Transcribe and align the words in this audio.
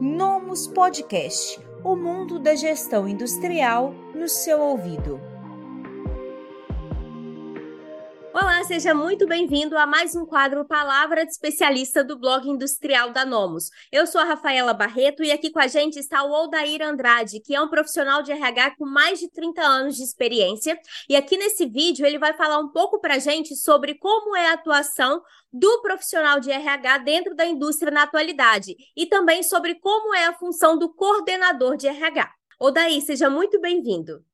Nomus 0.00 0.66
Podcast 0.66 1.58
o 1.82 1.96
mundo 1.96 2.38
da 2.38 2.54
gestão 2.54 3.08
industrial 3.08 3.94
no 4.14 4.28
seu 4.28 4.60
ouvido. 4.60 5.18
Seja 8.66 8.92
muito 8.92 9.28
bem-vindo 9.28 9.78
a 9.78 9.86
mais 9.86 10.16
um 10.16 10.26
quadro 10.26 10.64
Palavra 10.64 11.24
de 11.24 11.30
Especialista 11.30 12.02
do 12.02 12.18
blog 12.18 12.48
industrial 12.48 13.12
da 13.12 13.24
Nomos. 13.24 13.70
Eu 13.92 14.08
sou 14.08 14.20
a 14.20 14.24
Rafaela 14.24 14.74
Barreto 14.74 15.22
e 15.22 15.30
aqui 15.30 15.52
com 15.52 15.60
a 15.60 15.68
gente 15.68 16.00
está 16.00 16.24
o 16.24 16.34
Aldair 16.34 16.82
Andrade, 16.82 17.38
que 17.38 17.54
é 17.54 17.60
um 17.60 17.68
profissional 17.68 18.24
de 18.24 18.32
RH 18.32 18.74
com 18.74 18.84
mais 18.84 19.20
de 19.20 19.30
30 19.30 19.62
anos 19.62 19.94
de 19.94 20.02
experiência. 20.02 20.76
E 21.08 21.14
aqui 21.14 21.36
nesse 21.36 21.64
vídeo 21.64 22.04
ele 22.04 22.18
vai 22.18 22.32
falar 22.32 22.58
um 22.58 22.68
pouco 22.68 23.00
para 23.00 23.14
a 23.14 23.18
gente 23.20 23.54
sobre 23.54 23.94
como 23.94 24.34
é 24.34 24.48
a 24.48 24.54
atuação 24.54 25.22
do 25.52 25.80
profissional 25.80 26.40
de 26.40 26.50
RH 26.50 26.98
dentro 26.98 27.36
da 27.36 27.46
indústria 27.46 27.92
na 27.92 28.02
atualidade 28.02 28.74
e 28.96 29.06
também 29.06 29.44
sobre 29.44 29.76
como 29.76 30.12
é 30.12 30.26
a 30.26 30.34
função 30.34 30.76
do 30.76 30.92
coordenador 30.92 31.76
de 31.76 31.86
RH. 31.86 32.32
Odair, 32.58 33.00
seja 33.00 33.30
muito 33.30 33.60
bem-vindo. 33.60 34.24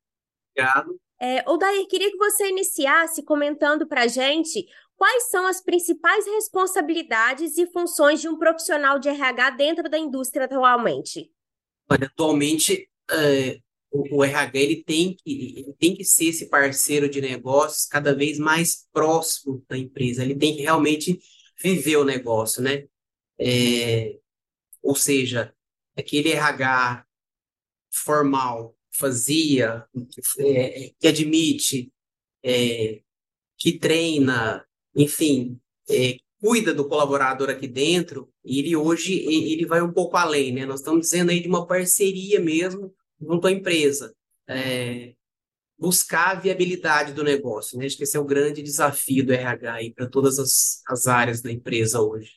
Obrigado. 0.55 1.02
É, 1.25 1.41
Odair, 1.49 1.87
queria 1.87 2.11
que 2.11 2.17
você 2.17 2.49
iniciasse 2.49 3.23
comentando 3.23 3.87
para 3.87 4.03
a 4.03 4.07
gente 4.07 4.67
quais 4.97 5.29
são 5.29 5.47
as 5.47 5.63
principais 5.63 6.25
responsabilidades 6.25 7.57
e 7.57 7.65
funções 7.65 8.19
de 8.19 8.27
um 8.27 8.37
profissional 8.37 8.99
de 8.99 9.07
RH 9.07 9.51
dentro 9.51 9.89
da 9.89 9.97
indústria 9.97 10.43
atualmente. 10.43 11.31
Olha, 11.89 12.07
atualmente 12.07 12.89
é, 13.09 13.57
o, 13.89 14.17
o, 14.17 14.23
RH 14.25 14.59
ele 14.59 14.83
tem, 14.83 15.15
que, 15.15 15.59
ele 15.59 15.73
tem 15.79 15.95
que 15.95 16.03
ser 16.03 16.25
esse 16.25 16.49
parceiro 16.49 17.07
de 17.07 17.21
negócios 17.21 17.85
cada 17.85 18.13
vez 18.13 18.37
mais 18.37 18.85
próximo 18.91 19.63
da 19.69 19.77
empresa. 19.77 20.25
Ele 20.25 20.35
tem 20.35 20.57
que 20.57 20.63
realmente 20.63 21.21
viver 21.57 21.95
o 21.95 22.03
negócio, 22.03 22.61
né? 22.61 22.85
É, 23.39 24.19
ou 24.81 24.93
seja, 24.93 25.55
aquele 25.95 26.33
RH 26.33 27.05
formal 27.89 28.75
fazia, 28.93 29.85
é, 30.39 30.91
que 30.99 31.07
admite, 31.07 31.91
é, 32.43 33.01
que 33.57 33.77
treina, 33.77 34.65
enfim, 34.95 35.59
é, 35.89 36.17
cuida 36.39 36.73
do 36.73 36.87
colaborador 36.87 37.49
aqui 37.49 37.67
dentro, 37.67 38.29
ele 38.43 38.75
hoje 38.75 39.13
ele 39.13 39.65
vai 39.65 39.81
um 39.81 39.93
pouco 39.93 40.17
além, 40.17 40.51
né? 40.51 40.65
Nós 40.65 40.81
estamos 40.81 41.01
dizendo 41.01 41.31
aí 41.31 41.39
de 41.39 41.47
uma 41.47 41.65
parceria 41.65 42.39
mesmo 42.39 42.93
junto 43.21 43.47
à 43.47 43.51
empresa. 43.51 44.13
É, 44.47 45.13
buscar 45.77 46.31
a 46.31 46.39
viabilidade 46.39 47.13
do 47.13 47.23
negócio, 47.23 47.77
né? 47.77 47.85
Acho 47.85 47.97
que 47.97 48.03
esse 48.03 48.17
é 48.17 48.19
o 48.19 48.25
grande 48.25 48.61
desafio 48.61 49.25
do 49.25 49.33
RH 49.33 49.73
aí 49.73 49.93
para 49.93 50.07
todas 50.07 50.37
as, 50.37 50.81
as 50.87 51.07
áreas 51.07 51.41
da 51.41 51.51
empresa 51.51 52.01
hoje. 52.01 52.33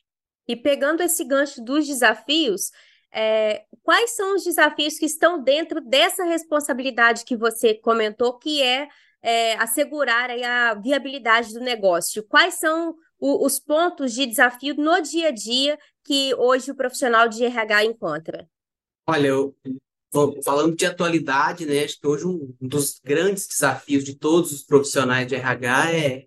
E 0.47 0.55
pegando 0.55 1.03
esse 1.03 1.25
gancho 1.25 1.61
dos 1.61 1.85
desafios, 1.85 2.71
é, 3.11 3.65
quais 3.83 4.11
são 4.11 4.35
os 4.35 4.43
desafios 4.43 4.97
que 4.97 5.05
estão 5.05 5.41
dentro 5.41 5.81
dessa 5.81 6.23
responsabilidade 6.23 7.23
que 7.25 7.35
você 7.35 7.73
comentou, 7.73 8.37
que 8.37 8.61
é, 8.61 8.87
é 9.21 9.53
assegurar 9.55 10.29
a 10.29 10.73
viabilidade 10.75 11.53
do 11.53 11.59
negócio? 11.59 12.23
Quais 12.23 12.55
são 12.55 12.95
o, 13.19 13.45
os 13.45 13.59
pontos 13.59 14.13
de 14.13 14.25
desafio 14.25 14.75
no 14.75 15.01
dia 15.01 15.29
a 15.29 15.31
dia 15.31 15.77
que 16.03 16.33
hoje 16.35 16.71
o 16.71 16.75
profissional 16.75 17.27
de 17.27 17.43
RH 17.43 17.85
encontra? 17.85 18.47
Olha, 19.07 19.27
eu, 19.27 19.55
falando 20.43 20.75
de 20.75 20.85
atualidade, 20.85 21.65
né, 21.65 21.83
acho 21.83 21.99
que 21.99 22.07
hoje 22.07 22.25
um 22.25 22.53
dos 22.61 22.99
grandes 23.03 23.47
desafios 23.47 24.03
de 24.03 24.15
todos 24.15 24.51
os 24.51 24.63
profissionais 24.63 25.27
de 25.27 25.35
RH 25.35 25.91
é, 25.93 26.25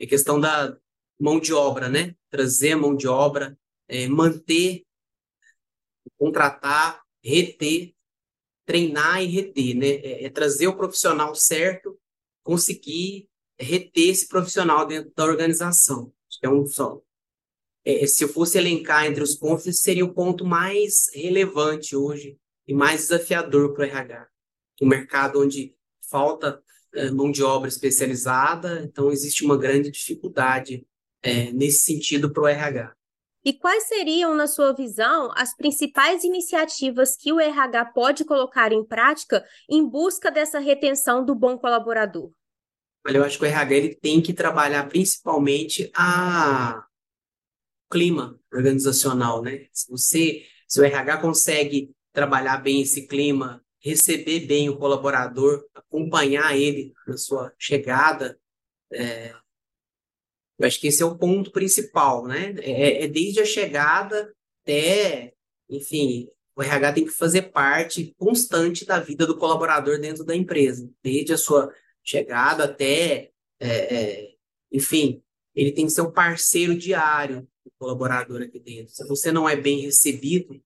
é 0.00 0.04
a 0.04 0.08
questão 0.08 0.40
da 0.40 0.76
mão 1.20 1.38
de 1.38 1.52
obra, 1.52 1.88
né? 1.88 2.14
Trazer 2.30 2.72
a 2.72 2.76
mão 2.76 2.96
de 2.96 3.06
obra, 3.06 3.56
é, 3.88 4.08
manter 4.08 4.82
contratar, 6.22 7.02
reter, 7.20 7.92
treinar 8.64 9.20
e 9.20 9.26
reter, 9.26 9.74
né? 9.74 9.88
É, 9.88 10.24
é 10.26 10.30
trazer 10.30 10.68
o 10.68 10.76
profissional 10.76 11.34
certo, 11.34 11.98
conseguir 12.44 13.28
reter 13.58 14.10
esse 14.10 14.28
profissional 14.28 14.86
dentro 14.86 15.12
da 15.16 15.24
organização. 15.24 16.12
É 16.40 16.48
um 16.48 16.64
só. 16.64 17.02
É, 17.84 18.06
se 18.06 18.22
eu 18.22 18.28
fosse 18.28 18.56
elencar 18.56 19.04
entre 19.04 19.20
os 19.20 19.34
pontos, 19.34 19.80
seria 19.80 20.04
o 20.04 20.14
ponto 20.14 20.44
mais 20.44 21.10
relevante 21.12 21.96
hoje 21.96 22.38
e 22.68 22.72
mais 22.72 23.00
desafiador 23.00 23.74
para 23.74 23.82
o 23.82 23.84
RH. 23.84 24.28
Um 24.80 24.86
mercado 24.86 25.42
onde 25.42 25.74
falta 26.08 26.62
é, 26.94 27.10
mão 27.10 27.32
de 27.32 27.42
obra 27.42 27.68
especializada, 27.68 28.84
então 28.84 29.10
existe 29.10 29.44
uma 29.44 29.58
grande 29.58 29.90
dificuldade 29.90 30.86
é, 31.20 31.50
nesse 31.50 31.80
sentido 31.80 32.32
para 32.32 32.42
o 32.44 32.46
RH. 32.46 32.94
E 33.44 33.52
quais 33.52 33.84
seriam, 33.88 34.34
na 34.34 34.46
sua 34.46 34.72
visão, 34.72 35.32
as 35.34 35.54
principais 35.54 36.22
iniciativas 36.22 37.16
que 37.16 37.32
o 37.32 37.40
RH 37.40 37.86
pode 37.86 38.24
colocar 38.24 38.72
em 38.72 38.84
prática 38.84 39.44
em 39.68 39.84
busca 39.84 40.30
dessa 40.30 40.60
retenção 40.60 41.24
do 41.24 41.34
bom 41.34 41.58
colaborador? 41.58 42.30
Olha, 43.04 43.18
eu 43.18 43.24
acho 43.24 43.38
que 43.38 43.44
o 43.44 43.48
RH 43.48 43.74
ele 43.74 43.94
tem 43.96 44.22
que 44.22 44.32
trabalhar 44.32 44.88
principalmente 44.88 45.90
a 45.94 46.86
clima 47.90 48.38
organizacional, 48.52 49.42
né? 49.42 49.66
Se 49.72 49.90
você, 49.90 50.46
se 50.68 50.80
o 50.80 50.84
RH 50.84 51.18
consegue 51.18 51.90
trabalhar 52.12 52.58
bem 52.58 52.80
esse 52.82 53.08
clima, 53.08 53.60
receber 53.80 54.46
bem 54.46 54.68
o 54.68 54.76
colaborador, 54.76 55.66
acompanhar 55.74 56.56
ele 56.56 56.94
na 57.06 57.16
sua 57.16 57.52
chegada, 57.58 58.38
é, 58.92 59.34
eu 60.62 60.68
acho 60.68 60.80
que 60.80 60.86
esse 60.86 61.02
é 61.02 61.06
o 61.06 61.18
ponto 61.18 61.50
principal, 61.50 62.26
né? 62.26 62.54
É, 62.60 63.04
é 63.04 63.08
desde 63.08 63.40
a 63.40 63.44
chegada 63.44 64.32
até, 64.62 65.34
enfim, 65.68 66.28
o 66.54 66.62
RH 66.62 66.92
tem 66.92 67.04
que 67.04 67.10
fazer 67.10 67.50
parte 67.50 68.14
constante 68.16 68.84
da 68.84 69.00
vida 69.00 69.26
do 69.26 69.36
colaborador 69.36 69.98
dentro 69.98 70.24
da 70.24 70.36
empresa, 70.36 70.88
desde 71.02 71.32
a 71.32 71.38
sua 71.38 71.74
chegada 72.04 72.64
até, 72.64 73.32
é, 73.58 73.68
é, 73.68 74.34
enfim, 74.70 75.20
ele 75.52 75.72
tem 75.72 75.86
que 75.86 75.92
ser 75.92 76.02
um 76.02 76.12
parceiro 76.12 76.76
diário 76.76 77.42
do 77.64 77.72
colaborador 77.78 78.42
aqui 78.42 78.60
dentro. 78.60 78.94
Se 78.94 79.06
você 79.08 79.32
não 79.32 79.48
é 79.48 79.56
bem 79.56 79.80
recebido, 79.80 80.62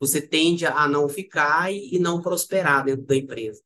você 0.00 0.20
tende 0.20 0.64
a 0.64 0.88
não 0.88 1.08
ficar 1.10 1.70
e, 1.70 1.94
e 1.94 1.98
não 1.98 2.22
prosperar 2.22 2.84
dentro 2.84 3.04
da 3.04 3.16
empresa. 3.16 3.62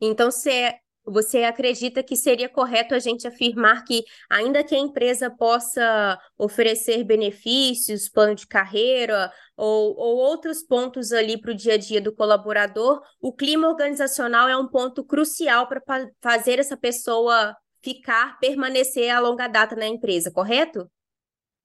Então, 0.00 0.30
você 0.30 0.50
é 0.50 0.80
você 1.10 1.44
acredita 1.44 2.02
que 2.02 2.16
seria 2.16 2.48
correto 2.48 2.94
a 2.94 2.98
gente 2.98 3.26
afirmar 3.26 3.84
que, 3.84 4.04
ainda 4.28 4.62
que 4.62 4.74
a 4.74 4.78
empresa 4.78 5.30
possa 5.30 6.18
oferecer 6.36 7.04
benefícios, 7.04 8.08
plano 8.08 8.34
de 8.34 8.46
carreira 8.46 9.32
ou, 9.56 9.96
ou 9.96 10.16
outros 10.16 10.62
pontos 10.62 11.12
ali 11.12 11.40
para 11.40 11.52
o 11.52 11.54
dia 11.54 11.74
a 11.74 11.78
dia 11.78 12.00
do 12.00 12.14
colaborador, 12.14 13.02
o 13.20 13.32
clima 13.32 13.68
organizacional 13.68 14.48
é 14.48 14.56
um 14.56 14.68
ponto 14.68 15.04
crucial 15.04 15.68
para 15.68 15.82
fazer 16.20 16.58
essa 16.58 16.76
pessoa 16.76 17.56
ficar, 17.82 18.38
permanecer 18.38 19.10
a 19.10 19.20
longa 19.20 19.48
data 19.48 19.74
na 19.74 19.86
empresa, 19.86 20.30
correto? 20.30 20.90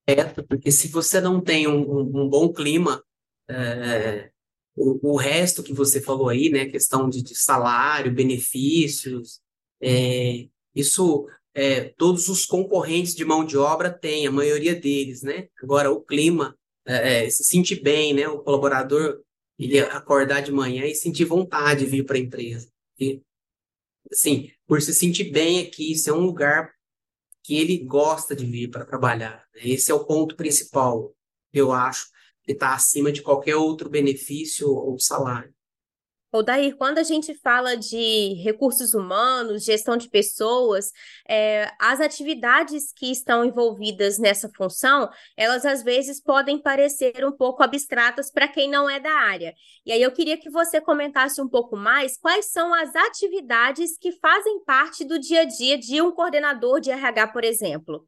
Correto, 0.08 0.44
porque 0.44 0.72
se 0.72 0.88
você 0.90 1.22
não 1.22 1.42
tem 1.42 1.68
um, 1.68 2.00
um, 2.00 2.30
bom 2.30 2.52
clima, 2.52 3.03
é, 3.50 4.32
o, 4.75 5.13
o 5.13 5.16
resto 5.16 5.63
que 5.63 5.73
você 5.73 6.01
falou 6.01 6.29
aí, 6.29 6.50
né, 6.50 6.66
questão 6.66 7.09
de, 7.09 7.22
de 7.22 7.35
salário, 7.35 8.13
benefícios, 8.13 9.39
é, 9.81 10.47
isso 10.73 11.28
é, 11.53 11.89
todos 11.97 12.29
os 12.29 12.45
concorrentes 12.45 13.13
de 13.13 13.23
mão 13.23 13.45
de 13.45 13.57
obra 13.57 13.91
têm, 13.91 14.25
a 14.25 14.31
maioria 14.31 14.73
deles, 14.73 15.22
né? 15.22 15.47
Agora, 15.61 15.91
o 15.91 16.01
clima, 16.01 16.57
é, 16.85 17.25
é 17.25 17.29
se 17.29 17.44
sentir 17.44 17.81
bem, 17.81 18.13
né? 18.13 18.28
O 18.28 18.39
colaborador, 18.39 19.22
ele 19.59 19.79
acordar 19.79 20.41
de 20.41 20.51
manhã 20.51 20.85
e 20.85 20.95
sentir 20.95 21.25
vontade 21.25 21.81
de 21.81 21.91
vir 21.91 22.05
para 22.05 22.17
a 22.17 22.19
empresa. 22.19 22.69
E, 23.00 23.22
assim, 24.11 24.51
por 24.66 24.81
se 24.81 24.94
sentir 24.94 25.25
bem 25.25 25.59
aqui, 25.59 25.91
isso 25.91 26.09
é 26.09 26.13
um 26.13 26.25
lugar 26.25 26.73
que 27.44 27.55
ele 27.55 27.78
gosta 27.78 28.35
de 28.35 28.45
vir 28.45 28.69
para 28.69 28.85
trabalhar. 28.85 29.45
Né? 29.53 29.61
Esse 29.66 29.91
é 29.91 29.94
o 29.94 30.05
ponto 30.05 30.35
principal, 30.35 31.13
eu 31.51 31.72
acho, 31.72 32.08
que 32.43 32.51
está 32.51 32.73
acima 32.73 33.11
de 33.11 33.22
qualquer 33.22 33.55
outro 33.55 33.90
benefício 33.90 34.69
ou 34.69 34.99
salário. 34.99 35.53
Odair, 36.35 36.75
quando 36.75 36.97
a 36.97 37.03
gente 37.03 37.35
fala 37.35 37.78
de 37.78 38.34
recursos 38.41 38.95
humanos, 38.95 39.63
gestão 39.63 39.95
de 39.95 40.09
pessoas, 40.09 40.91
é, 41.29 41.69
as 41.79 42.01
atividades 42.01 42.91
que 42.91 43.11
estão 43.11 43.45
envolvidas 43.45 44.17
nessa 44.17 44.49
função, 44.49 45.07
elas 45.37 45.63
às 45.63 45.84
vezes 45.84 46.19
podem 46.19 46.59
parecer 46.59 47.23
um 47.23 47.31
pouco 47.31 47.61
abstratas 47.61 48.31
para 48.31 48.47
quem 48.47 48.67
não 48.67 48.90
é 48.90 48.99
da 48.99 49.13
área. 49.13 49.53
E 49.85 49.91
aí 49.91 50.01
eu 50.01 50.11
queria 50.11 50.35
que 50.35 50.49
você 50.49 50.81
comentasse 50.81 51.40
um 51.40 51.47
pouco 51.47 51.78
mais 51.78 52.17
quais 52.17 52.45
são 52.45 52.73
as 52.73 52.95
atividades 52.95 53.95
que 53.99 54.11
fazem 54.13 54.63
parte 54.66 55.05
do 55.05 55.19
dia 55.19 55.41
a 55.41 55.45
dia 55.45 55.78
de 55.78 56.01
um 56.01 56.11
coordenador 56.11 56.79
de 56.79 56.90
RH, 56.90 57.28
por 57.28 57.43
exemplo. 57.43 58.07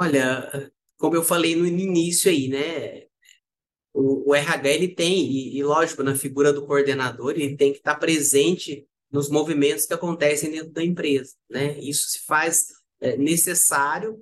Olha, 0.00 0.72
como 0.96 1.14
eu 1.14 1.22
falei 1.22 1.54
no 1.54 1.66
início 1.66 2.30
aí, 2.30 2.48
né? 2.48 3.06
O, 3.94 4.30
o 4.30 4.34
RH 4.34 4.68
ele 4.68 4.88
tem, 4.88 5.24
e, 5.24 5.56
e, 5.56 5.62
lógico, 5.62 6.02
na 6.02 6.16
figura 6.16 6.52
do 6.52 6.66
coordenador, 6.66 7.30
ele 7.30 7.56
tem 7.56 7.72
que 7.72 7.78
estar 7.78 7.94
presente 7.94 8.84
nos 9.10 9.30
movimentos 9.30 9.86
que 9.86 9.94
acontecem 9.94 10.50
dentro 10.50 10.72
da 10.72 10.82
empresa. 10.82 11.34
Né? 11.48 11.78
Isso 11.78 12.08
se 12.08 12.24
faz 12.26 12.66
é, 13.00 13.16
necessário 13.16 14.20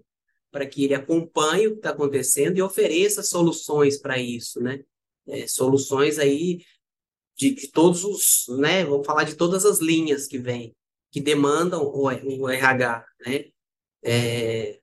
para 0.50 0.66
que 0.66 0.84
ele 0.84 0.94
acompanhe 0.94 1.66
o 1.66 1.72
que 1.72 1.76
está 1.78 1.90
acontecendo 1.90 2.58
e 2.58 2.62
ofereça 2.62 3.22
soluções 3.22 3.98
para 3.98 4.18
isso, 4.18 4.60
né? 4.60 4.84
É, 5.26 5.46
soluções 5.46 6.18
aí 6.18 6.62
de, 7.34 7.54
de, 7.54 7.68
todos 7.70 8.04
os, 8.04 8.44
né? 8.58 8.84
Vamos 8.84 9.06
falar 9.06 9.24
de 9.24 9.34
todas 9.34 9.64
as 9.64 9.78
linhas 9.78 10.26
que 10.26 10.36
vêm, 10.36 10.76
que 11.10 11.22
demandam 11.22 11.82
o, 11.82 12.02
o 12.02 12.48
RH, 12.50 13.06
né? 13.24 13.46
É, 14.04 14.81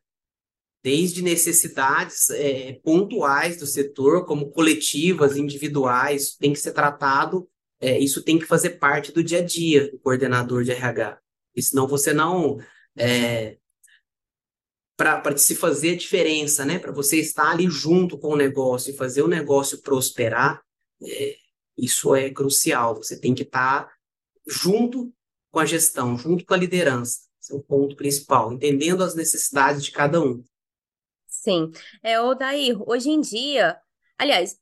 desde 0.83 1.21
necessidades 1.21 2.29
é, 2.29 2.73
pontuais 2.83 3.57
do 3.57 3.65
setor, 3.65 4.25
como 4.25 4.51
coletivas, 4.51 5.35
individuais, 5.35 6.35
tem 6.35 6.53
que 6.53 6.59
ser 6.59 6.71
tratado, 6.71 7.49
é, 7.81 7.97
isso 7.97 8.21
tem 8.21 8.37
que 8.37 8.45
fazer 8.45 8.71
parte 8.71 9.11
do 9.11 9.23
dia 9.23 9.39
a 9.39 9.43
dia 9.43 9.89
do 9.91 9.99
coordenador 9.99 10.63
de 10.63 10.71
RH. 10.71 11.19
E 11.55 11.61
senão 11.61 11.87
você 11.87 12.13
não. 12.13 12.59
É, 12.97 13.57
para 14.97 15.37
se 15.37 15.55
fazer 15.55 15.91
a 15.91 15.97
diferença, 15.97 16.65
né? 16.65 16.77
Para 16.77 16.91
você 16.91 17.17
estar 17.19 17.51
ali 17.51 17.69
junto 17.69 18.17
com 18.17 18.33
o 18.33 18.35
negócio 18.35 18.91
e 18.91 18.97
fazer 18.97 19.21
o 19.21 19.29
negócio 19.29 19.81
prosperar, 19.81 20.61
é, 21.01 21.37
isso 21.77 22.13
é 22.13 22.29
crucial. 22.29 22.95
Você 22.95 23.17
tem 23.17 23.33
que 23.33 23.43
estar 23.43 23.89
junto 24.45 25.13
com 25.51 25.59
a 25.59 25.65
gestão, 25.65 26.17
junto 26.17 26.45
com 26.45 26.53
a 26.53 26.57
liderança. 26.57 27.21
Esse 27.41 27.53
é 27.53 27.55
o 27.55 27.63
ponto 27.63 27.95
principal, 27.95 28.51
entendendo 28.51 29.01
as 29.01 29.15
necessidades 29.15 29.85
de 29.85 29.91
cada 29.91 30.21
um. 30.21 30.43
Sim. 31.41 31.71
É, 32.03 32.19
Odair, 32.19 32.77
hoje 32.85 33.09
em 33.09 33.21
dia, 33.21 33.77
aliás, 34.17 34.57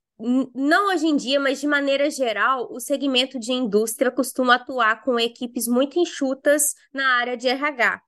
não 0.53 0.89
hoje 0.89 1.07
em 1.07 1.15
dia, 1.15 1.39
mas 1.39 1.59
de 1.59 1.67
maneira 1.67 2.09
geral, 2.09 2.67
o 2.71 2.79
segmento 2.79 3.39
de 3.39 3.51
indústria 3.51 4.11
costuma 4.11 4.55
atuar 4.55 5.03
com 5.03 5.19
equipes 5.19 5.67
muito 5.67 5.97
enxutas 5.97 6.75
na 6.93 7.17
área 7.17 7.35
de 7.35 7.47
RH. 7.47 7.99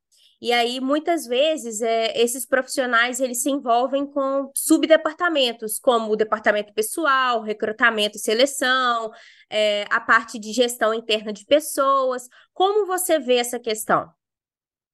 E 0.41 0.53
aí, 0.53 0.79
muitas 0.79 1.25
vezes, 1.25 1.81
é, 1.81 2.17
esses 2.21 2.45
profissionais 2.45 3.19
eles 3.19 3.41
se 3.41 3.49
envolvem 3.49 4.05
com 4.05 4.51
subdepartamentos, 4.55 5.79
como 5.79 6.13
o 6.13 6.15
departamento 6.15 6.71
pessoal, 6.73 7.41
recrutamento 7.41 8.17
e 8.17 8.21
seleção, 8.21 9.11
é, 9.49 9.85
a 9.89 9.99
parte 9.99 10.39
de 10.39 10.53
gestão 10.53 10.93
interna 10.93 11.33
de 11.33 11.43
pessoas. 11.43 12.27
Como 12.53 12.85
você 12.85 13.19
vê 13.19 13.35
essa 13.35 13.59
questão? 13.59 14.09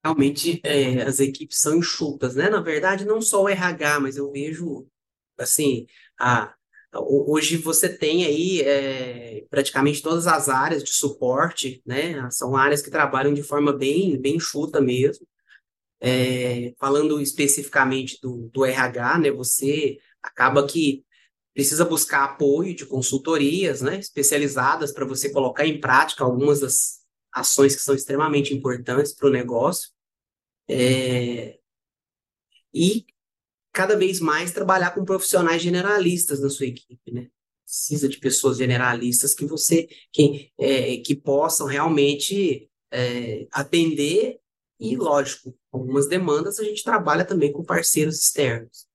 Realmente 0.06 0.62
é, 0.63 1.02
as 1.02 1.19
equipes 1.19 1.60
são 1.60 1.78
enxutas, 1.78 2.36
né? 2.36 2.48
Na 2.48 2.62
verdade, 2.62 3.06
não 3.06 3.19
só 3.19 3.42
o 3.42 3.50
RH, 3.50 4.00
mas 4.02 4.18
eu 4.18 4.31
vejo, 4.31 4.86
assim, 5.36 5.88
a, 6.19 6.54
hoje 6.94 7.57
você 7.57 7.90
tem 7.90 8.24
aí 8.24 8.62
é, 8.62 9.46
praticamente 9.50 10.04
todas 10.04 10.28
as 10.28 10.48
áreas 10.48 10.84
de 10.84 10.92
suporte, 10.92 11.81
né? 11.84 12.30
São 12.30 12.56
áreas 12.56 12.84
que 12.84 12.92
trabalham 12.92 13.34
de 13.34 13.42
forma 13.42 13.74
bem, 13.74 14.16
bem 14.22 14.36
enxuta 14.36 14.80
mesmo. 14.80 15.28
É, 16.00 16.75
falando 16.80 17.19
especificamente 17.19 18.19
do, 18.22 18.48
do 18.54 18.63
RH, 18.63 19.18
né? 19.18 19.31
Você 19.31 19.98
acaba 20.22 20.68
que 20.68 21.04
precisa 21.52 21.84
buscar 21.84 22.25
apoio 22.25 22.75
de 22.75 22.86
consultorias, 22.86 23.81
né? 23.81 23.98
Especializadas 23.98 24.92
para 24.92 25.06
você 25.06 25.31
colocar 25.31 25.66
em 25.66 25.80
prática 25.80 26.24
algumas 26.24 26.60
das 26.60 27.00
ações 27.34 27.75
que 27.75 27.81
são 27.81 27.96
extremamente 27.96 28.54
importantes 28.54 29.12
para 29.12 29.28
o 29.28 29.31
negócio. 29.31 29.94
É, 30.67 31.59
e 32.73 33.06
cada 33.71 33.97
vez 33.97 34.19
mais 34.19 34.51
trabalhar 34.51 34.91
com 34.91 35.06
profissionais 35.06 35.62
generalistas 35.62 36.39
na 36.41 36.50
sua 36.50 36.65
equipe, 36.67 37.12
né? 37.12 37.29
Precisa 37.63 38.07
de 38.07 38.17
pessoas 38.19 38.57
generalistas 38.57 39.33
que 39.33 39.45
você 39.45 39.88
que, 40.12 40.51
é, 40.57 40.97
que 40.97 41.15
possam 41.15 41.67
realmente 41.67 42.69
é, 42.91 43.47
atender 43.51 44.39
e, 44.79 44.95
lógico, 44.95 45.57
algumas 45.71 46.07
demandas 46.07 46.59
a 46.59 46.63
gente 46.63 46.83
trabalha 46.83 47.25
também 47.25 47.51
com 47.51 47.63
parceiros 47.63 48.19
externos. 48.19 48.88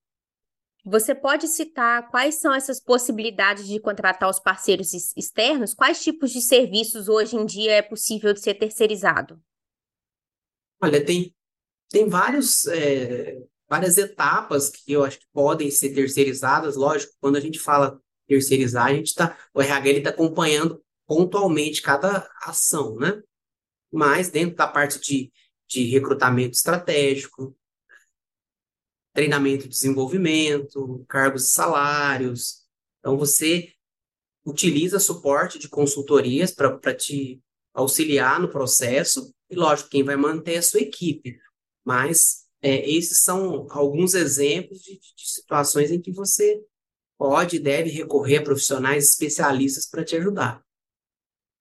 Você 0.85 1.15
pode 1.15 1.47
citar 1.47 2.11
quais 2.11 2.37
são 2.37 2.55
essas 2.55 2.81
possibilidades 2.81 3.67
de 3.67 3.79
contratar 3.79 4.31
os 4.31 4.41
parceiros 4.41 4.95
externos? 4.95 5.75
Quais 5.75 6.03
tipos 6.03 6.31
de 6.31 6.41
serviços 6.41 7.09
hoje 7.09 7.37
em 7.37 7.45
dia 7.45 7.73
é 7.73 7.83
possível 7.83 8.33
de 8.33 8.41
ser 8.41 8.55
terceirizado? 8.55 9.43
Olha, 10.83 11.05
tem 11.05 11.35
tem 11.91 12.09
vários, 12.09 12.67
é, 12.67 13.37
várias 13.69 13.99
etapas 13.99 14.71
que 14.71 14.93
eu 14.93 15.05
acho 15.05 15.19
que 15.19 15.27
podem 15.33 15.71
ser 15.71 15.93
terceirizadas. 15.93 16.77
Lógico, 16.77 17.13
quando 17.21 17.37
a 17.37 17.41
gente 17.41 17.59
fala 17.59 18.01
terceirizar, 18.27 18.87
a 18.87 18.95
gente 18.95 19.15
tá, 19.15 19.37
o 19.53 19.61
RH 19.61 19.91
está 19.91 20.11
acompanhando 20.11 20.83
pontualmente 21.07 21.83
cada 21.83 22.31
ação, 22.43 22.97
né? 22.97 23.21
Mas 23.93 24.31
dentro 24.31 24.57
da 24.57 24.69
parte 24.69 25.01
de, 25.01 25.33
de 25.69 25.85
recrutamento 25.87 26.57
estratégico, 26.57 27.57
treinamento 29.13 29.67
e 29.67 29.69
desenvolvimento, 29.69 31.05
cargos 31.09 31.49
e 31.49 31.51
salários. 31.51 32.65
Então, 33.01 33.19
você 33.19 33.73
utiliza 34.45 35.01
suporte 35.01 35.59
de 35.59 35.69
consultorias 35.69 36.53
para 36.53 36.95
te 36.95 37.43
auxiliar 37.75 38.41
no 38.41 38.49
processo, 38.49 39.35
e 39.49 39.57
lógico, 39.57 39.91
quem 39.91 40.05
vai 40.05 40.17
manter 40.17 40.55
é 40.55 40.59
a 40.59 40.63
sua 40.63 40.81
equipe. 40.81 41.39
Mas 41.91 42.47
é, 42.63 42.89
esses 42.89 43.25
são 43.25 43.67
alguns 43.69 44.15
exemplos 44.15 44.79
de, 44.81 44.93
de 44.93 45.29
situações 45.29 45.91
em 45.91 46.01
que 46.01 46.13
você 46.13 46.63
pode 47.19 47.57
e 47.57 47.59
deve 47.59 47.91
recorrer 47.91 48.37
a 48.37 48.43
profissionais 48.45 49.07
especialistas 49.09 49.91
para 49.91 50.05
te 50.05 50.15
ajudar. 50.15 50.63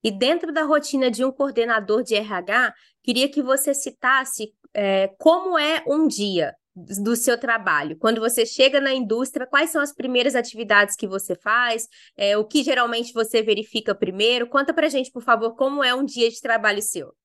E 0.03 0.11
dentro 0.11 0.53
da 0.53 0.65
rotina 0.65 1.09
de 1.09 1.25
um 1.25 1.31
coordenador 1.31 2.03
de 2.03 2.13
RH, 2.13 2.75
queria 3.01 3.27
que 3.27 3.41
você 3.41 3.73
citasse 3.73 4.53
é, 4.71 5.07
como 5.17 5.57
é 5.57 5.83
um 5.87 6.07
dia 6.07 6.53
do 6.75 7.15
seu 7.15 7.35
trabalho. 7.35 7.97
Quando 7.97 8.21
você 8.21 8.45
chega 8.45 8.79
na 8.79 8.93
indústria, 8.93 9.47
quais 9.47 9.71
são 9.71 9.81
as 9.81 9.91
primeiras 9.91 10.35
atividades 10.35 10.95
que 10.95 11.07
você 11.07 11.35
faz? 11.35 11.87
É, 12.15 12.37
o 12.37 12.45
que 12.45 12.63
geralmente 12.63 13.13
você 13.13 13.41
verifica 13.41 13.95
primeiro? 13.95 14.47
Conta 14.47 14.75
para 14.75 14.89
gente, 14.89 15.11
por 15.11 15.23
favor, 15.23 15.55
como 15.55 15.83
é 15.83 15.95
um 15.95 16.05
dia 16.05 16.29
de 16.29 16.39
trabalho 16.39 16.83
seu. 16.83 17.15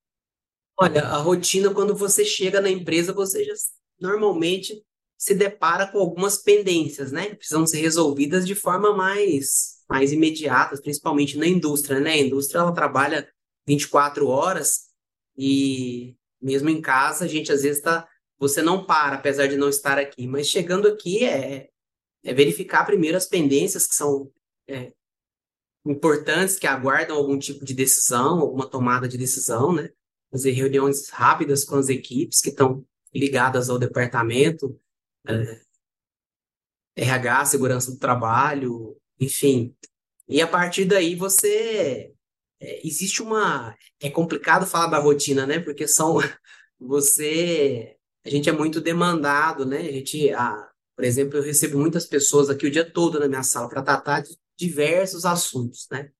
Olha, 0.76 1.02
a 1.02 1.18
rotina, 1.18 1.72
quando 1.72 1.94
você 1.94 2.24
chega 2.24 2.60
na 2.60 2.68
empresa, 2.68 3.12
você 3.12 3.44
já 3.44 3.54
normalmente 4.00 4.84
se 5.16 5.34
depara 5.34 5.86
com 5.86 5.98
algumas 5.98 6.38
pendências, 6.38 7.12
né? 7.12 7.34
Precisam 7.34 7.66
ser 7.66 7.80
resolvidas 7.80 8.46
de 8.46 8.54
forma 8.54 8.92
mais, 8.94 9.82
mais 9.88 10.12
imediata, 10.12 10.76
principalmente 10.82 11.38
na 11.38 11.46
indústria, 11.46 12.00
né? 12.00 12.12
A 12.12 12.18
indústria, 12.18 12.58
ela 12.58 12.74
trabalha 12.74 13.28
24 13.66 14.26
horas 14.26 14.88
e 15.36 16.16
mesmo 16.42 16.68
em 16.68 16.80
casa, 16.80 17.24
a 17.24 17.28
gente 17.28 17.52
às 17.52 17.62
vezes 17.62 17.78
está... 17.78 18.06
Você 18.38 18.60
não 18.60 18.84
para, 18.84 19.16
apesar 19.16 19.46
de 19.46 19.56
não 19.56 19.68
estar 19.68 19.96
aqui, 19.96 20.26
mas 20.26 20.48
chegando 20.48 20.88
aqui 20.88 21.24
é, 21.24 21.68
é 22.24 22.34
verificar 22.34 22.84
primeiro 22.84 23.16
as 23.16 23.26
pendências 23.26 23.86
que 23.86 23.94
são 23.94 24.30
é, 24.68 24.92
importantes, 25.86 26.58
que 26.58 26.66
aguardam 26.66 27.16
algum 27.16 27.38
tipo 27.38 27.64
de 27.64 27.72
decisão, 27.72 28.40
alguma 28.40 28.68
tomada 28.68 29.08
de 29.08 29.16
decisão, 29.16 29.72
né? 29.72 29.88
Fazer 30.34 30.50
reuniões 30.50 31.08
rápidas 31.10 31.64
com 31.64 31.76
as 31.76 31.88
equipes 31.88 32.40
que 32.40 32.48
estão 32.48 32.84
ligadas 33.14 33.70
ao 33.70 33.78
departamento, 33.78 34.76
é, 35.28 35.60
RH, 36.96 37.44
segurança 37.46 37.92
do 37.92 37.98
trabalho, 37.98 38.96
enfim. 39.20 39.72
E 40.28 40.42
a 40.42 40.46
partir 40.48 40.86
daí 40.86 41.14
você. 41.14 42.12
É, 42.60 42.84
existe 42.84 43.22
uma. 43.22 43.76
É 44.00 44.10
complicado 44.10 44.66
falar 44.66 44.88
da 44.88 44.98
rotina, 44.98 45.46
né? 45.46 45.60
Porque 45.60 45.86
são. 45.86 46.18
Você. 46.80 47.96
A 48.26 48.28
gente 48.28 48.48
é 48.48 48.52
muito 48.52 48.80
demandado, 48.80 49.64
né? 49.64 49.78
A 49.78 49.92
gente. 49.92 50.30
A, 50.32 50.70
por 50.96 51.04
exemplo, 51.04 51.38
eu 51.38 51.42
recebo 51.42 51.78
muitas 51.78 52.04
pessoas 52.04 52.50
aqui 52.50 52.66
o 52.66 52.70
dia 52.70 52.84
todo 52.88 53.20
na 53.20 53.28
minha 53.28 53.42
sala 53.44 53.68
para 53.68 53.82
tratar 53.82 54.20
de 54.20 54.36
diversos 54.56 55.24
assuntos, 55.24 55.86
né? 55.90 56.10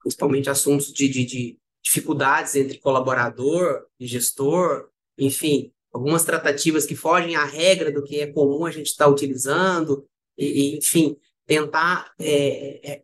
Principalmente 0.00 0.50
assuntos 0.50 0.92
de, 0.92 1.08
de, 1.08 1.24
de 1.24 1.59
dificuldades 1.82 2.54
entre 2.54 2.78
colaborador 2.78 3.86
e 3.98 4.06
gestor, 4.06 4.88
enfim, 5.18 5.72
algumas 5.92 6.24
tratativas 6.24 6.86
que 6.86 6.94
fogem 6.94 7.36
à 7.36 7.44
regra 7.44 7.90
do 7.90 8.02
que 8.02 8.20
é 8.20 8.26
comum 8.26 8.64
a 8.64 8.70
gente 8.70 8.86
estar 8.86 9.06
tá 9.06 9.10
utilizando, 9.10 10.06
e, 10.36 10.74
e, 10.74 10.78
enfim, 10.78 11.16
tentar 11.46 12.12
é, 12.18 12.92
é, 12.92 13.02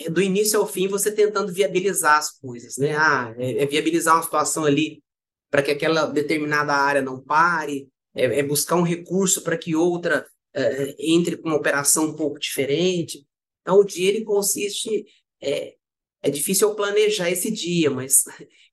é, 0.00 0.10
do 0.10 0.20
início 0.20 0.58
ao 0.58 0.66
fim 0.66 0.88
você 0.88 1.10
tentando 1.12 1.52
viabilizar 1.52 2.18
as 2.18 2.38
coisas, 2.38 2.76
né? 2.76 2.96
Ah, 2.96 3.34
é, 3.38 3.62
é 3.62 3.66
viabilizar 3.66 4.16
uma 4.16 4.22
situação 4.22 4.64
ali 4.64 5.02
para 5.50 5.62
que 5.62 5.70
aquela 5.70 6.06
determinada 6.06 6.72
área 6.74 7.00
não 7.00 7.20
pare, 7.20 7.88
é, 8.14 8.40
é 8.40 8.42
buscar 8.42 8.76
um 8.76 8.82
recurso 8.82 9.42
para 9.42 9.56
que 9.56 9.74
outra 9.74 10.26
entre 11.00 11.36
com 11.36 11.48
uma 11.48 11.56
operação 11.56 12.04
um 12.04 12.14
pouco 12.14 12.38
diferente. 12.38 13.26
Então, 13.60 13.80
o 13.80 13.84
dia 13.84 14.08
ele 14.08 14.22
consiste 14.22 15.04
é, 15.40 15.74
é 16.24 16.30
difícil 16.30 16.70
eu 16.70 16.74
planejar 16.74 17.30
esse 17.30 17.50
dia, 17.50 17.90
mas 17.90 18.24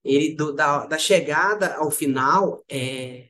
ele 0.03 0.33
do, 0.33 0.53
da, 0.53 0.85
da 0.85 0.97
chegada 0.97 1.75
ao 1.75 1.91
final 1.91 2.63
é, 2.69 3.27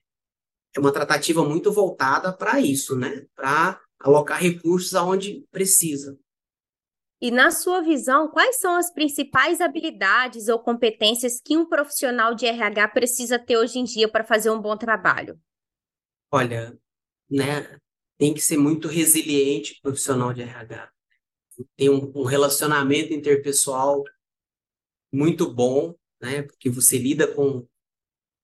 é 0.76 0.80
uma 0.80 0.94
tratativa 0.94 1.44
muito 1.44 1.72
voltada 1.72 2.32
para 2.32 2.62
isso, 2.62 2.96
né? 2.96 3.26
Para 3.36 3.82
alocar 4.00 4.40
recursos 4.40 4.94
aonde 4.94 5.44
precisa. 5.52 6.18
E 7.20 7.32
na 7.32 7.50
sua 7.50 7.82
visão, 7.82 8.30
quais 8.30 8.60
são 8.60 8.76
as 8.76 8.92
principais 8.94 9.60
habilidades 9.60 10.48
ou 10.48 10.60
competências 10.60 11.42
que 11.44 11.58
um 11.58 11.66
profissional 11.66 12.36
de 12.36 12.46
RH 12.46 12.90
precisa 12.90 13.40
ter 13.40 13.58
hoje 13.58 13.80
em 13.80 13.84
dia 13.84 14.08
para 14.08 14.24
fazer 14.24 14.52
um 14.52 14.62
bom 14.62 14.78
trabalho? 14.78 15.40
Olha, 16.32 16.78
né, 17.30 17.80
tem 18.20 18.34
que 18.36 18.42
ser 18.42 18.58
muito 18.58 18.88
resiliente 18.88 19.80
profissional 19.82 20.32
de 20.32 20.42
RH. 20.44 20.92
Tem 21.76 21.90
um, 21.90 22.12
um 22.16 22.24
relacionamento 22.24 23.14
interpessoal 23.14 24.04
muito 25.12 25.52
bom, 25.52 25.96
né? 26.22 26.44
Porque 26.44 26.70
você 26.70 26.98
lida 26.98 27.28
com 27.28 27.68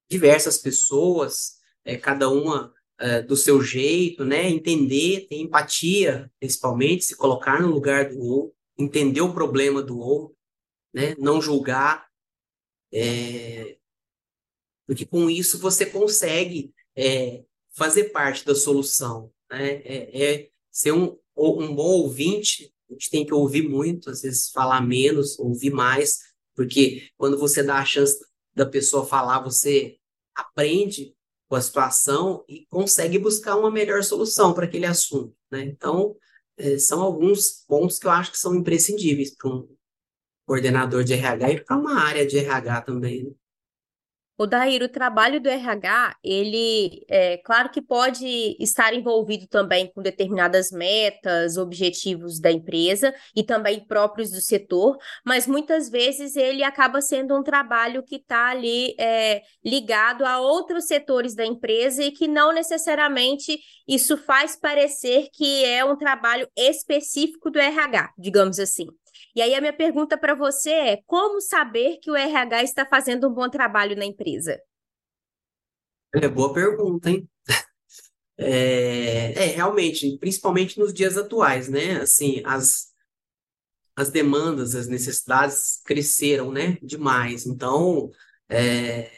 diversas 0.10 0.58
pessoas, 0.58 1.58
é, 1.84 1.98
cada 1.98 2.30
uma 2.30 2.74
é, 3.00 3.22
do 3.22 3.36
seu 3.36 3.62
jeito, 3.62 4.26
né? 4.26 4.50
Entender, 4.50 5.28
ter 5.28 5.38
empatia, 5.38 6.32
principalmente, 6.40 7.06
se 7.06 7.16
colocar 7.16 7.62
no 7.62 7.70
lugar 7.70 8.10
do 8.10 8.20
outro, 8.20 8.56
entender 8.78 9.22
o 9.22 9.34
problema 9.34 9.82
do 9.82 9.98
outro, 10.00 10.36
né? 10.94 11.16
Não 11.18 11.42
julgar, 11.42 12.08
é... 12.92 13.78
porque 14.86 15.06
com 15.06 15.30
isso 15.30 15.60
você 15.60 15.86
consegue 15.86 16.74
é, 16.96 17.44
fazer 17.72 18.06
parte 18.06 18.46
da 18.46 18.56
solução, 18.56 19.32
né? 19.50 19.82
É, 19.84 20.24
é 20.24 20.50
ser 20.72 20.92
um, 20.92 21.18
um 21.36 21.76
bom 21.76 22.02
ouvinte, 22.02 22.74
a 22.90 22.94
gente 22.94 23.10
tem 23.10 23.26
que 23.26 23.34
ouvir 23.34 23.68
muito, 23.68 24.10
às 24.10 24.22
vezes 24.22 24.50
falar 24.50 24.82
menos, 24.82 25.38
ouvir 25.40 25.72
mais, 25.72 26.20
porque 26.56 27.10
quando 27.18 27.38
você 27.38 27.62
dá 27.62 27.78
a 27.80 27.86
chance 27.86 28.18
da 28.56 28.66
pessoa 28.66 29.06
falar, 29.06 29.40
você 29.40 29.98
aprende 30.36 31.16
com 31.48 31.56
a 31.56 31.62
situação 31.62 32.44
e 32.48 32.66
consegue 32.70 33.18
buscar 33.18 33.56
uma 33.56 33.72
melhor 33.72 34.04
solução 34.04 34.54
para 34.54 34.66
aquele 34.66 34.86
assunto, 34.86 35.36
né? 35.52 35.64
Então, 35.64 36.16
é, 36.58 36.78
são 36.78 37.02
alguns 37.02 37.64
pontos 37.68 38.00
que 38.00 38.08
eu 38.08 38.12
acho 38.12 38.32
que 38.32 38.40
são 38.40 38.56
imprescindíveis 38.56 39.36
para 39.36 39.50
um 39.50 39.68
coordenador 40.46 41.04
de 41.04 41.14
RH 41.14 41.52
e 41.52 41.64
para 41.64 41.78
uma 41.78 42.02
área 42.02 42.26
de 42.26 42.38
RH 42.38 42.82
também. 42.82 43.24
Né? 43.26 43.32
O 44.38 44.46
Dair, 44.46 44.84
o 44.84 44.90
trabalho 44.90 45.42
do 45.42 45.50
RH, 45.50 46.16
ele, 46.24 47.04
é 47.10 47.38
claro 47.38 47.70
que 47.70 47.82
pode 47.82 48.56
estar 48.60 48.94
envolvido 48.94 49.48
também 49.48 49.92
com 49.92 50.02
determinadas 50.02 50.72
metas, 50.72 51.58
objetivos 51.58 52.40
da 52.40 52.52
empresa 52.52 53.14
e 53.36 53.44
também 53.44 53.80
próprios 53.80 54.30
do 54.30 54.40
setor, 54.40 54.98
mas 55.26 55.48
muitas 55.48 55.90
vezes 55.90 56.36
ele 56.36 56.64
acaba 56.64 57.02
sendo 57.02 57.36
um 57.36 57.42
trabalho 57.42 58.04
que 58.04 58.18
está 58.18 58.50
ali 58.50 58.94
é, 59.00 59.42
ligado 59.66 60.24
a 60.24 60.40
outros 60.40 60.86
setores 60.86 61.34
da 61.34 61.46
empresa 61.46 62.04
e 62.04 62.12
que 62.12 62.28
não 62.28 62.54
necessariamente 62.54 63.60
isso 63.88 64.18
faz 64.18 64.56
parecer 64.56 65.30
que 65.34 65.66
é 65.66 65.84
um 65.84 65.96
trabalho 65.96 66.48
específico 66.56 67.50
do 67.50 67.58
RH, 67.58 68.14
digamos 68.18 68.60
assim. 68.60 68.86
E 69.36 69.42
aí 69.42 69.54
a 69.54 69.62
minha 69.62 69.74
pergunta 69.74 70.18
para 70.18 70.36
você 70.36 70.72
é: 70.72 71.00
como 71.06 71.42
saber 71.42 71.98
que 72.02 72.10
o 72.12 72.16
RH 72.16 72.64
está 72.64 72.86
fazendo 72.86 73.28
um 73.28 73.34
bom 73.34 73.50
trabalho 73.50 73.96
na 73.96 74.06
empresa? 74.06 74.60
É 76.16 76.28
boa 76.28 76.54
pergunta, 76.54 77.10
hein? 77.10 77.28
É, 78.40 79.34
é, 79.34 79.46
realmente, 79.48 80.16
principalmente 80.20 80.78
nos 80.78 80.94
dias 80.94 81.18
atuais, 81.18 81.68
né? 81.68 82.00
Assim, 82.00 82.44
as, 82.46 82.94
as 83.96 84.12
demandas, 84.12 84.76
as 84.76 84.88
necessidades 84.88 85.82
cresceram, 85.84 86.52
né? 86.52 86.78
Demais. 86.84 87.48
Então, 87.48 88.12
é, 88.48 89.10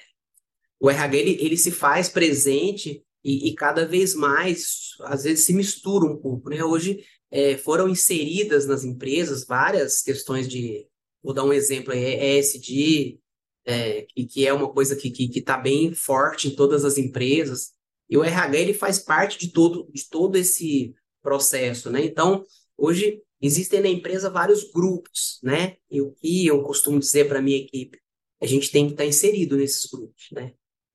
o 0.80 0.90
RH 0.90 1.18
ele, 1.18 1.38
ele 1.42 1.58
se 1.58 1.70
faz 1.70 2.08
presente 2.08 3.04
e, 3.22 3.50
e, 3.50 3.56
cada 3.56 3.86
vez 3.86 4.16
mais, 4.16 4.92
às 5.02 5.24
vezes, 5.24 5.46
se 5.46 5.54
mistura 5.54 6.06
um 6.06 6.16
pouco, 6.16 6.50
né? 6.50 6.64
Hoje 6.64 7.04
é, 7.32 7.58
foram 7.58 7.90
inseridas 7.90 8.66
nas 8.66 8.84
empresas 8.84 9.46
várias 9.46 10.02
questões 10.02 10.48
de, 10.48 10.88
vou 11.22 11.34
dar 11.34 11.44
um 11.44 11.54
exemplo 11.54 11.94
aí, 11.94 12.40
ESG, 12.40 13.20
é, 13.66 14.02
que, 14.04 14.26
que 14.26 14.48
é 14.48 14.54
uma 14.54 14.72
coisa 14.72 14.96
que 14.96 15.10
está 15.10 15.18
que, 15.18 15.28
que 15.28 15.42
tá 15.42 15.58
bem 15.58 15.94
forte 15.94 16.48
em 16.48 16.56
todas 16.56 16.84
as 16.84 16.98
empresas, 16.98 17.74
e 18.10 18.18
o 18.18 18.24
RH 18.24 18.58
ele 18.58 18.74
faz 18.74 19.00
parte 19.00 19.38
de 19.38 19.52
todo, 19.52 19.88
de 19.94 20.10
todo 20.10 20.36
esse 20.36 20.96
processo, 21.22 21.92
né? 21.92 22.04
Então, 22.04 22.44
hoje 22.76 23.22
existem 23.40 23.82
na 23.82 23.88
empresa 23.88 24.30
vários 24.30 24.64
grupos, 24.72 25.40
né? 25.44 25.78
E 25.92 26.02
o 26.02 26.12
que 26.12 26.48
eu 26.48 26.64
costumo 26.64 27.00
dizer 27.00 27.28
para 27.28 27.42
minha 27.42 27.58
equipe, 27.58 28.00
a 28.42 28.48
gente 28.48 28.72
tem 28.72 28.88
que 28.88 28.94
estar 28.94 29.04
tá 29.04 29.08
inserido 29.10 29.56
nesses 29.56 29.86
grupos, 29.86 30.28
né? 30.32 30.54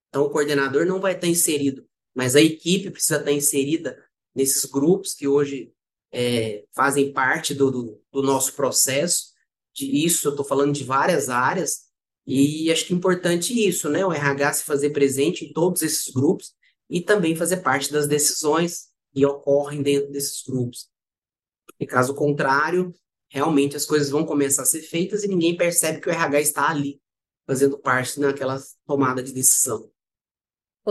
Então, 0.09 0.25
o 0.25 0.31
coordenador 0.31 0.85
não 0.85 1.01
vai 1.01 1.13
estar 1.13 1.23
tá 1.23 1.29
inserido, 1.29 1.87
mas 2.15 2.35
a 2.35 2.41
equipe 2.41 2.91
precisa 2.91 3.17
estar 3.17 3.27
tá 3.27 3.33
inserida 3.33 3.97
nesses 4.35 4.65
grupos 4.65 5.15
que 5.15 5.29
hoje 5.29 5.73
é, 6.15 6.65
fazem 6.73 7.13
parte 7.13 7.53
do, 7.53 7.71
do, 7.71 8.01
do, 8.13 8.23
nosso 8.23 8.55
processo. 8.55 9.33
De 9.75 10.05
isso, 10.05 10.29
eu 10.29 10.31
estou 10.31 10.47
falando 10.47 10.73
de 10.73 10.85
várias 10.85 11.29
áreas, 11.29 11.85
e 12.27 12.71
acho 12.71 12.87
que 12.87 12.93
é 12.93 12.97
importante 12.97 13.53
isso, 13.53 13.91
né? 13.91 14.07
O 14.07 14.13
RH 14.13 14.55
se 14.55 14.65
fazer 14.65 14.91
presente 14.91 15.45
em 15.45 15.53
todos 15.53 15.83
esses 15.83 16.13
grupos 16.13 16.55
e 16.89 17.01
também 17.01 17.37
fazer 17.37 17.59
parte 17.59 17.93
das 17.93 18.07
decisões 18.07 18.89
que 19.13 19.27
ocorrem 19.27 19.83
dentro 19.83 20.11
desses 20.11 20.43
grupos. 20.47 20.89
Em 21.79 21.87
caso 21.87 22.15
contrário, 22.15 22.95
realmente 23.29 23.77
as 23.77 23.85
coisas 23.85 24.09
vão 24.09 24.25
começar 24.25 24.63
a 24.63 24.67
ser 24.67 24.83
feitas 24.83 25.25
e 25.25 25.29
ninguém 25.29 25.57
percebe 25.57 26.01
que 26.01 26.09
o 26.09 26.13
RH 26.13 26.41
está 26.41 26.71
ali, 26.71 27.01
fazendo 27.47 27.77
parte 27.79 28.19
naquela 28.21 28.59
tomada 28.87 29.23
de 29.23 29.33
decisão. 29.33 29.91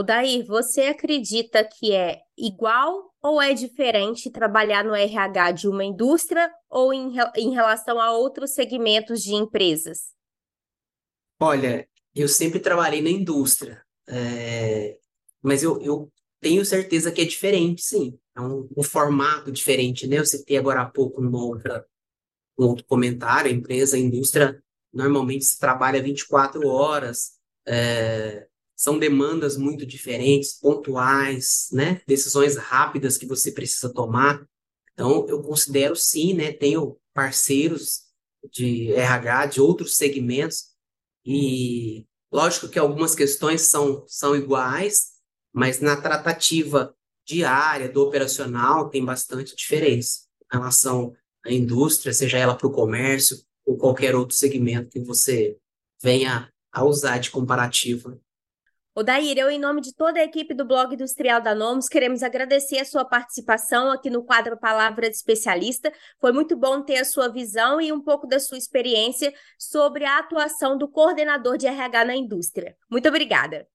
Daí, 0.02 0.42
você 0.42 0.84
acredita 0.84 1.64
que 1.64 1.92
é 1.92 2.22
igual 2.36 3.14
ou 3.22 3.40
é 3.40 3.54
diferente 3.54 4.32
trabalhar 4.32 4.84
no 4.84 4.96
RH 4.96 5.52
de 5.52 5.68
uma 5.68 5.84
indústria 5.84 6.52
ou 6.68 6.92
em, 6.92 7.14
em 7.36 7.52
relação 7.52 8.00
a 8.00 8.12
outros 8.12 8.52
segmentos 8.52 9.22
de 9.22 9.36
empresas? 9.36 10.14
Olha, 11.40 11.88
eu 12.16 12.28
sempre 12.28 12.60
trabalhei 12.60 13.02
na 13.02 13.10
indústria, 13.10 13.84
é... 14.08 14.98
mas 15.42 15.62
eu, 15.62 15.80
eu 15.82 16.12
tenho 16.40 16.66
certeza 16.66 17.12
que 17.12 17.22
é 17.22 17.26
diferente, 17.26 17.84
sim. 17.84 18.18
É 18.36 18.42
um, 18.42 18.68
um 18.76 18.84
formato 18.84 19.52
diferente, 19.52 20.08
né? 20.08 20.18
Eu 20.18 20.26
citei 20.26 20.58
agora 20.58 20.82
há 20.82 20.86
pouco 20.86 21.22
numa 21.22 21.44
outra, 21.44 21.86
um 22.58 22.66
outro 22.66 22.86
comentário, 22.86 23.52
a 23.52 23.54
empresa, 23.54 23.96
a 23.96 24.00
indústria, 24.00 24.62
normalmente 24.92 25.46
se 25.46 25.60
trabalha 25.60 26.02
24 26.02 26.68
horas, 26.68 27.34
é, 27.66 28.48
são 28.84 29.00
demandas 29.00 29.56
muito 29.56 29.86
diferentes, 29.86 30.60
pontuais, 30.60 31.70
né? 31.72 32.02
Decisões 32.06 32.58
rápidas 32.58 33.18
que 33.18 33.26
você 33.26 33.50
precisa 33.50 33.88
tomar. 33.94 34.46
Então, 34.92 35.26
eu 35.30 35.42
considero 35.42 35.96
sim, 35.96 36.34
né? 36.34 36.52
Tenho 36.52 36.98
parceiros 37.14 38.02
de 38.52 38.92
RH 38.92 39.46
de 39.46 39.62
outros 39.62 39.96
segmentos 39.96 40.66
e 41.26 42.06
lógico 42.30 42.68
que 42.68 42.78
algumas 42.78 43.16
questões 43.16 43.62
são, 43.62 44.04
são 44.06 44.36
iguais, 44.36 45.14
mas 45.54 45.80
na 45.80 45.96
tratativa 45.96 46.94
diária 47.26 47.88
do 47.88 48.02
operacional 48.02 48.90
tem 48.90 49.06
bastante 49.06 49.56
diferença 49.56 50.24
em 50.52 50.58
relação 50.58 51.16
à 51.46 51.54
indústria, 51.54 52.12
seja 52.12 52.38
ela 52.38 52.58
para 52.58 52.68
o 52.68 52.74
comércio 52.74 53.42
ou 53.66 53.78
qualquer 53.78 54.14
outro 54.14 54.36
segmento 54.36 54.90
que 54.90 55.00
você 55.00 55.58
venha 56.02 56.52
a 56.70 56.84
usar 56.84 57.20
de 57.20 57.32
comparativo. 57.32 58.22
Odair, 58.96 59.40
eu, 59.40 59.50
em 59.50 59.58
nome 59.58 59.82
de 59.82 59.92
toda 59.92 60.20
a 60.20 60.24
equipe 60.24 60.54
do 60.54 60.64
Blog 60.64 60.94
Industrial 60.94 61.42
da 61.42 61.56
Nomos, 61.56 61.88
queremos 61.88 62.22
agradecer 62.22 62.78
a 62.78 62.86
sua 62.86 63.04
participação 63.04 63.90
aqui 63.90 64.08
no 64.08 64.24
quadro 64.24 64.56
Palavra 64.56 65.10
de 65.10 65.16
Especialista. 65.16 65.92
Foi 66.22 66.32
muito 66.32 66.56
bom 66.56 66.80
ter 66.80 66.98
a 66.98 67.06
sua 67.06 67.28
visão 67.28 67.82
e 67.82 67.92
um 67.92 68.00
pouco 68.00 68.28
da 68.28 68.40
sua 68.40 68.56
experiência 68.56 69.34
sobre 69.58 70.06
a 70.06 70.20
atuação 70.20 70.78
do 70.78 70.88
coordenador 70.88 71.58
de 71.58 71.66
RH 71.66 72.06
na 72.06 72.16
indústria. 72.16 72.78
Muito 72.88 73.10
obrigada. 73.10 73.68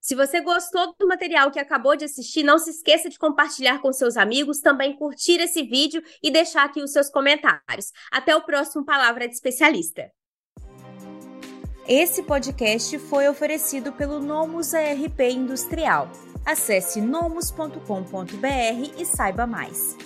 Se 0.00 0.14
você 0.14 0.40
gostou 0.40 0.94
do 0.96 1.08
material 1.08 1.50
que 1.50 1.58
acabou 1.58 1.96
de 1.96 2.04
assistir, 2.04 2.44
não 2.44 2.56
se 2.56 2.70
esqueça 2.70 3.10
de 3.10 3.18
compartilhar 3.18 3.80
com 3.80 3.92
seus 3.92 4.16
amigos, 4.16 4.60
também 4.60 4.96
curtir 4.96 5.40
esse 5.40 5.64
vídeo 5.64 6.00
e 6.22 6.30
deixar 6.30 6.62
aqui 6.62 6.80
os 6.80 6.92
seus 6.92 7.10
comentários. 7.10 7.90
Até 8.12 8.36
o 8.36 8.42
próximo 8.42 8.84
Palavra 8.84 9.26
de 9.26 9.34
Especialista. 9.34 10.12
Esse 11.92 12.22
podcast 12.22 12.96
foi 13.00 13.28
oferecido 13.28 13.90
pelo 13.90 14.20
Nomus 14.20 14.74
ARP 14.74 15.22
Industrial. 15.28 16.08
Acesse 16.46 17.00
nomus.com.br 17.00 18.94
e 18.96 19.04
saiba 19.04 19.44
mais. 19.44 19.96